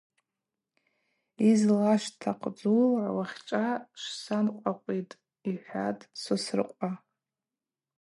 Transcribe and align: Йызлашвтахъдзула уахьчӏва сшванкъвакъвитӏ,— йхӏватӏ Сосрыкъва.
Йызлашвтахъдзула 1.45 3.05
уахьчӏва 3.17 3.65
сшванкъвакъвитӏ,— 4.01 5.19
йхӏватӏ 5.49 6.09
Сосрыкъва. 6.21 6.91